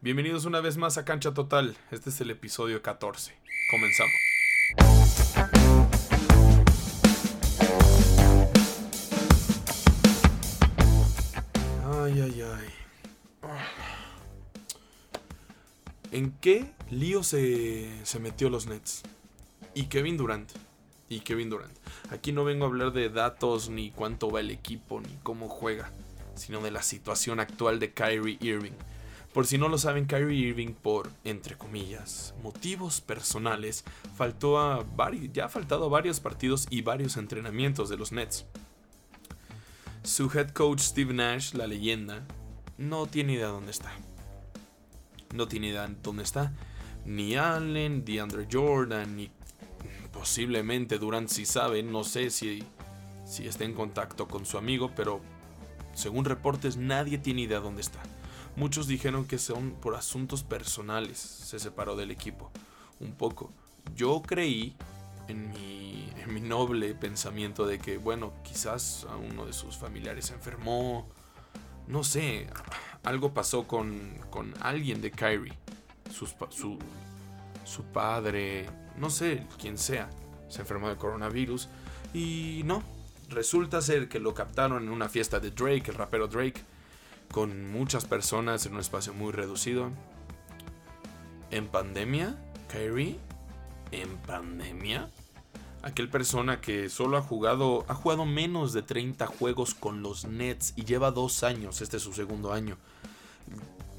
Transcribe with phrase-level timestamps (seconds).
[0.00, 1.76] Bienvenidos una vez más a Cancha Total.
[1.90, 3.34] Este es el episodio 14.
[3.68, 4.12] Comenzamos.
[11.84, 12.68] Ay, ay, ay.
[16.12, 19.02] ¿En qué lío se, se metió los Nets?
[19.74, 20.48] Y Kevin Durant.
[21.08, 21.76] Y Kevin Durant.
[22.10, 25.90] Aquí no vengo a hablar de datos, ni cuánto va el equipo, ni cómo juega,
[26.36, 28.76] sino de la situación actual de Kyrie Irving.
[29.32, 33.84] Por si no lo saben, Kyrie Irving, por, entre comillas, motivos personales,
[34.16, 34.84] faltó a
[35.32, 38.46] ya ha faltado a varios partidos y varios entrenamientos de los Nets.
[40.02, 42.26] Su head coach Steve Nash, la leyenda,
[42.78, 43.92] no tiene idea dónde está.
[45.34, 46.52] No tiene idea dónde está.
[47.04, 49.30] Ni Allen, DeAndre Jordan, ni
[50.12, 52.64] posiblemente Durant si sabe, no sé si,
[53.26, 55.20] si está en contacto con su amigo, pero
[55.94, 58.02] según reportes nadie tiene idea dónde está.
[58.58, 62.50] Muchos dijeron que son por asuntos personales, se separó del equipo.
[62.98, 63.52] Un poco.
[63.94, 64.74] Yo creí
[65.28, 70.26] en mi, en mi noble pensamiento de que, bueno, quizás a uno de sus familiares
[70.26, 71.08] se enfermó.
[71.86, 72.48] No sé,
[73.04, 75.56] algo pasó con, con alguien de Kyrie.
[76.12, 76.26] su,
[77.64, 80.10] su padre, no sé quién sea,
[80.48, 81.68] se enfermó de coronavirus.
[82.12, 82.82] Y no,
[83.28, 86.64] resulta ser que lo captaron en una fiesta de Drake, el rapero Drake
[87.32, 89.90] con muchas personas en un espacio muy reducido.
[91.50, 92.36] En pandemia,
[92.68, 93.18] Kyrie,
[93.92, 95.08] en pandemia,
[95.82, 100.74] aquel persona que solo ha jugado, ha jugado menos de 30 juegos con los Nets
[100.76, 102.76] y lleva dos años, este es su segundo año.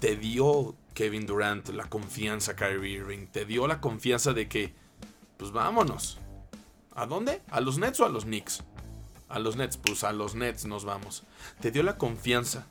[0.00, 4.74] Te dio Kevin Durant la confianza, Kyrie Irving, te dio la confianza de que,
[5.36, 6.18] pues vámonos.
[6.94, 7.42] ¿A dónde?
[7.50, 8.64] ¿A los Nets o a los Knicks?
[9.28, 11.24] A los Nets, pues a los Nets nos vamos.
[11.60, 12.66] Te dio la confianza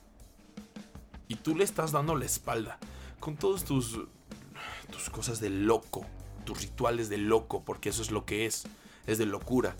[1.27, 2.77] y tú le estás dando la espalda
[3.19, 3.99] con todos tus,
[4.91, 6.05] tus cosas de loco,
[6.45, 8.65] tus rituales de loco, porque eso es lo que es,
[9.07, 9.75] es de locura,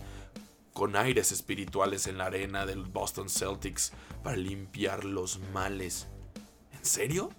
[0.74, 6.08] con aires espirituales en la arena del Boston Celtics para limpiar los males.
[6.74, 7.30] ¿En serio?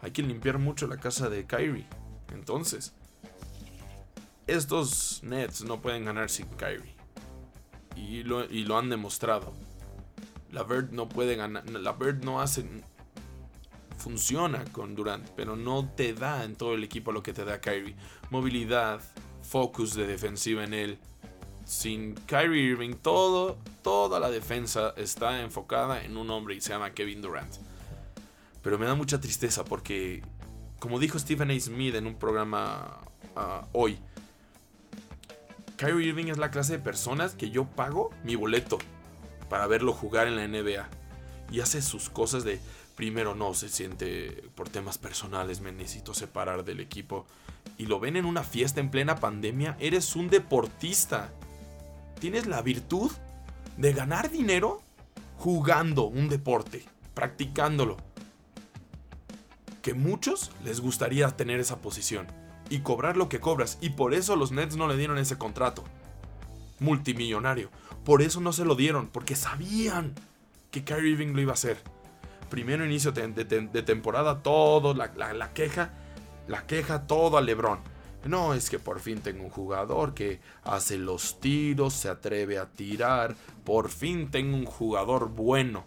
[0.00, 1.86] Hay que limpiar mucho la casa de Kyrie.
[2.32, 2.92] Entonces,
[4.46, 6.94] estos Nets no pueden ganar sin Kyrie.
[7.96, 9.52] Y lo, y lo han demostrado.
[10.52, 11.68] La Bird no puede ganar.
[11.68, 12.64] La Bird no hace
[14.06, 17.60] funciona con Durant, pero no te da en todo el equipo lo que te da
[17.60, 17.96] Kyrie.
[18.30, 19.00] Movilidad,
[19.42, 20.98] focus de defensiva en él.
[21.64, 26.92] Sin Kyrie Irving, todo, toda la defensa está enfocada en un hombre y se llama
[26.92, 27.52] Kevin Durant.
[28.62, 30.22] Pero me da mucha tristeza porque,
[30.78, 31.58] como dijo Stephen A.
[31.58, 33.00] Smith en un programa
[33.34, 33.98] ah, hoy,
[35.78, 38.78] Kyrie Irving es la clase de personas que yo pago mi boleto
[39.50, 40.88] para verlo jugar en la NBA.
[41.50, 42.60] Y hace sus cosas de,
[42.96, 47.26] primero no se siente por temas personales, me necesito separar del equipo.
[47.78, 51.30] Y lo ven en una fiesta en plena pandemia, eres un deportista.
[52.18, 53.12] Tienes la virtud
[53.76, 54.82] de ganar dinero
[55.36, 57.98] jugando un deporte, practicándolo.
[59.82, 62.26] Que muchos les gustaría tener esa posición
[62.70, 63.76] y cobrar lo que cobras.
[63.82, 65.84] Y por eso los Nets no le dieron ese contrato.
[66.80, 67.70] Multimillonario.
[68.04, 70.14] Por eso no se lo dieron, porque sabían
[70.70, 71.95] que Kyrie Irving lo iba a hacer
[72.48, 75.90] primero inicio de, temporada, todo, la, la, queja,
[76.48, 77.80] la queja, todo a Lebron.
[78.24, 82.66] No, es que por fin tengo un jugador que hace los tiros, se atreve a
[82.66, 83.36] tirar.
[83.64, 85.84] Por fin tengo un jugador bueno.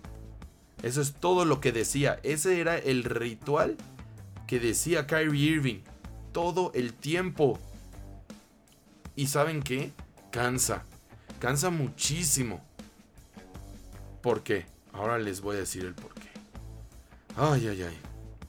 [0.82, 2.20] Eso es todo lo que decía.
[2.24, 3.76] Ese era el ritual
[4.48, 5.80] que decía Kyrie Irving.
[6.32, 7.60] Todo el tiempo.
[9.16, 9.92] ¿Y saben qué?
[10.32, 10.84] Cansa.
[11.40, 12.62] Cansa muchísimo.
[14.22, 14.66] ¿Por qué?
[14.94, 16.19] Ahora les voy a decir el por qué.
[17.42, 17.98] Ay, ay, ay.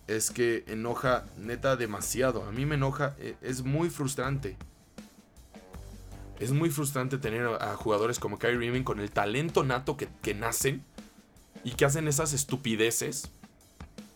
[0.08, 2.42] Es que enoja neta demasiado.
[2.42, 3.14] A mí me enoja.
[3.20, 4.56] E, es muy frustrante.
[6.40, 10.82] Es muy frustrante tener a jugadores como Kyrie Irving con el talento nato que, nacen
[11.62, 13.30] y que hacen esas estupideces,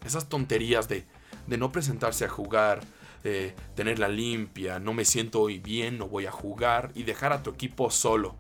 [0.05, 1.07] esas tonterías de,
[1.47, 2.81] no presentarse a jugar,
[3.23, 7.43] de tenerla limpia, no me siento hoy bien, no voy a jugar y dejar a
[7.43, 8.37] tu equipo solo.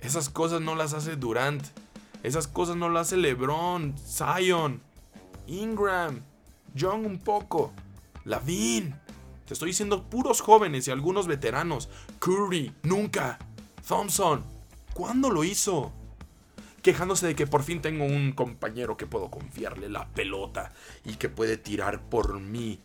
[0.00, 1.62] Esas cosas no las hace Durant.
[2.22, 4.82] Esas cosas no las hace LeBron, Zion,
[5.46, 6.20] Ingram,
[6.74, 7.72] Young un poco,
[8.24, 8.94] Lavin.
[9.46, 11.88] Te estoy diciendo puros jóvenes y algunos veteranos.
[12.18, 13.38] Curry, nunca.
[13.86, 14.44] Thompson,
[14.94, 15.92] ¿cuándo lo hizo?
[16.82, 20.72] Quejándose de que por fin tengo un compañero que puedo confiarle la pelota
[21.04, 22.80] y que puede tirar por mí.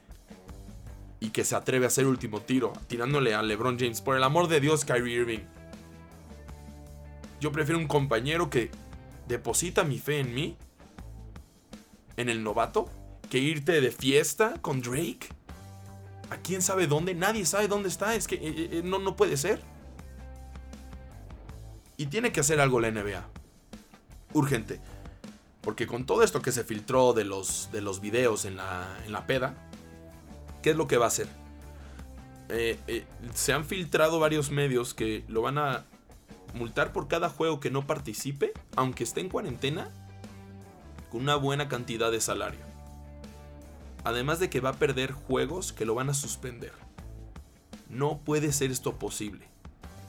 [1.19, 4.01] Y que se atreve a hacer último tiro, tirándole a LeBron James.
[4.01, 5.39] Por el amor de Dios, Kyrie Irving.
[7.39, 8.71] Yo prefiero un compañero que
[9.27, 10.57] deposita mi fe en mí,
[12.17, 12.89] en el novato,
[13.29, 15.27] que irte de fiesta con Drake.
[16.29, 17.13] ¿A quién sabe dónde?
[17.13, 18.15] Nadie sabe dónde está.
[18.15, 19.61] Es que eh, eh, no, no puede ser.
[21.97, 23.27] Y tiene que hacer algo la NBA.
[24.33, 24.79] Urgente.
[25.61, 29.11] Porque con todo esto que se filtró de los, de los videos en la, en
[29.11, 29.55] la peda,
[30.61, 31.27] ¿qué es lo que va a hacer?
[32.49, 35.85] Eh, se han filtrado varios medios que lo van a
[36.53, 39.89] multar por cada juego que no participe, aunque esté en cuarentena,
[41.11, 42.61] con una buena cantidad de salario.
[44.03, 46.73] Además de que va a perder juegos que lo van a suspender.
[47.89, 49.47] No puede ser esto posible.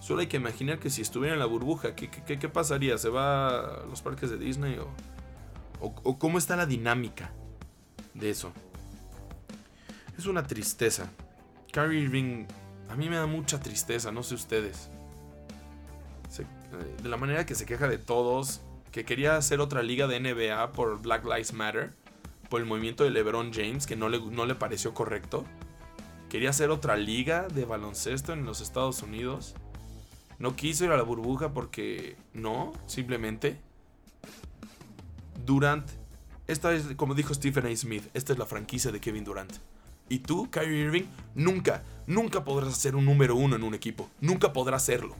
[0.01, 2.97] Solo hay que imaginar que si estuviera en la burbuja, ¿qué, qué, pasaría?
[2.99, 4.79] ¿Se va a los parques de Disney?
[4.79, 4.89] O,
[5.81, 7.33] o, cómo está la dinámica
[8.15, 8.53] de eso?
[10.17, 11.11] Es una tristeza.
[11.73, 12.47] Kyrie Irving,
[12.89, 14.91] a mí me da mucha tristeza, no sé ustedes.
[17.03, 18.61] De la manera que se queja de todos,
[18.93, 21.95] que quería hacer otra liga de NBA por Black Lives Matter
[22.49, 25.45] por el movimiento de LeBron James, que no le, no le pareció correcto.
[26.29, 29.55] Quería hacer otra liga de baloncesto en los Estados Unidos.
[30.39, 33.59] No quiso ir a la burbuja porque no, simplemente.
[35.45, 35.89] Durant,
[36.47, 37.77] esta es, como dijo Stephen A.
[37.77, 39.53] Smith, esta es la franquicia de Kevin Durant.
[40.09, 41.05] Y tú, Kyrie Irving,
[41.35, 44.09] nunca, nunca podrás ser un número uno en un equipo.
[44.21, 45.17] Nunca podrás serlo.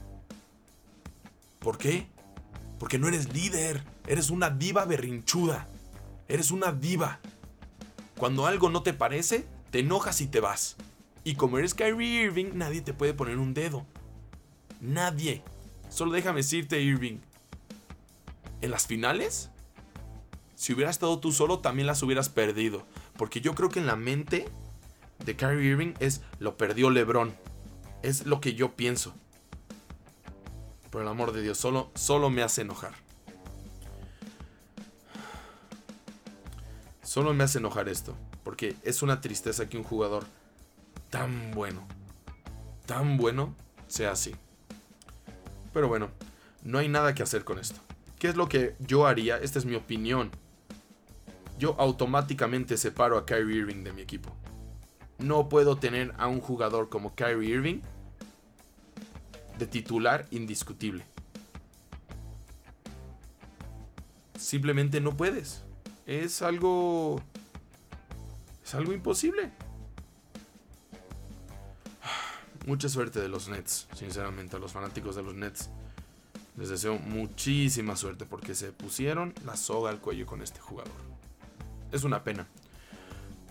[1.67, 2.07] ¿Por qué?
[2.79, 3.83] Porque no eres líder.
[4.07, 5.67] Eres una diva berrinchuda.
[6.29, 7.19] Eres una diva.
[8.17, 10.77] Cuando algo no te parece, te enojas y te vas.
[11.25, 13.85] Y como eres Kyrie Irving, nadie te puede poner un dedo.
[14.79, 15.43] Nadie.
[15.89, 17.17] Solo déjame decirte, Irving.
[18.61, 19.49] En las finales,
[20.55, 22.85] si hubieras estado tú solo, también las hubieras perdido.
[23.17, 24.47] Porque yo creo que en la mente
[25.25, 27.35] de Kyrie Irving es lo perdió LeBron.
[28.03, 29.13] Es lo que yo pienso.
[30.97, 32.91] Por el amor de Dios, solo, solo me hace enojar.
[37.03, 40.25] Solo me hace enojar esto, porque es una tristeza que un jugador
[41.11, 41.87] tan bueno,
[42.87, 43.53] tan bueno,
[43.85, 44.33] sea así.
[45.71, 46.09] Pero bueno,
[46.63, 47.79] no hay nada que hacer con esto.
[48.17, 49.37] ¿Qué es lo que yo haría?
[49.37, 50.31] Esta es mi opinión.
[51.59, 54.35] Yo automáticamente separo a Kyrie Irving de mi equipo.
[55.19, 57.81] No puedo tener a un jugador como Kyrie Irving
[59.57, 61.05] de titular indiscutible.
[64.37, 65.63] Simplemente no puedes
[66.07, 67.21] es algo...
[68.65, 69.51] Es algo imposible.
[72.65, 75.69] Mucha suerte de los Nets, sinceramente, a los fanáticos de los Nets.
[76.57, 80.91] Les deseo muchísima suerte porque se pusieron la soga al cuello con este jugador.
[81.91, 82.47] Es una pena.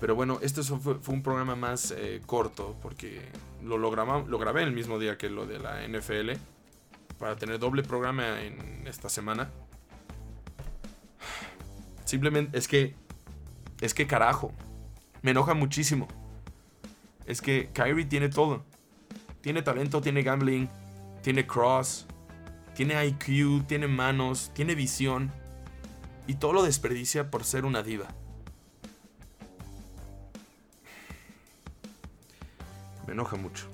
[0.00, 3.22] Pero bueno, este fue, un programa más eh, corto porque
[3.62, 6.32] lo, lo, lo grabé el mismo día que lo de la NFL
[7.19, 9.50] para tener doble programa en esta semana.
[12.06, 12.94] Simplemente es que.
[13.81, 14.52] Es que carajo.
[15.22, 16.08] Me enoja muchísimo.
[17.26, 18.64] Es que Kyrie tiene todo.
[19.40, 20.69] Tiene talento, tiene gambling,
[21.22, 22.06] tiene cross,
[22.75, 25.32] tiene IQ, tiene manos, tiene visión.
[26.26, 28.06] Y todo lo desperdicia por ser una diva.
[33.16, 33.66] Enoja mucho.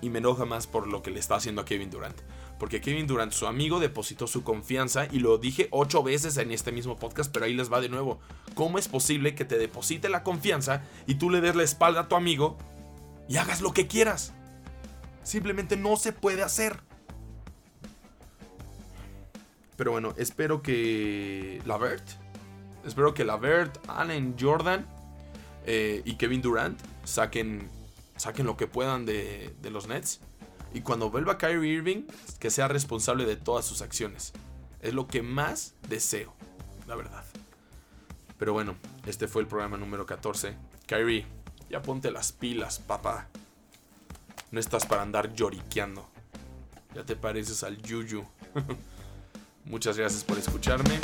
[0.00, 2.20] Y me enoja más por lo que le está haciendo a Kevin Durant.
[2.58, 6.72] Porque Kevin Durant, su amigo, depositó su confianza y lo dije ocho veces en este
[6.72, 8.18] mismo podcast, pero ahí les va de nuevo.
[8.54, 12.08] ¿Cómo es posible que te deposite la confianza y tú le des la espalda a
[12.08, 12.56] tu amigo
[13.28, 14.32] y hagas lo que quieras?
[15.22, 16.80] Simplemente no se puede hacer.
[19.76, 22.08] Pero bueno, espero que Lavert,
[22.86, 24.86] espero que Lavert, Allen, Jordan
[25.66, 27.68] eh, y Kevin Durant saquen,
[28.16, 30.20] saquen lo que puedan de, de los Nets
[30.76, 32.02] y cuando vuelva Kyrie Irving,
[32.38, 34.32] que sea responsable de todas sus acciones.
[34.80, 36.34] Es lo que más deseo,
[36.86, 37.24] la verdad.
[38.38, 40.54] Pero bueno, este fue el programa número 14.
[40.86, 41.24] Kyrie,
[41.70, 43.28] ya ponte las pilas, papá.
[44.50, 46.06] No estás para andar lloriqueando.
[46.94, 48.24] Ya te pareces al Yuyu.
[49.64, 51.00] Muchas gracias por escucharme.